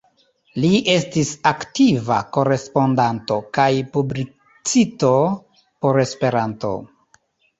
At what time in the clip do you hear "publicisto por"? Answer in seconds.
3.97-6.01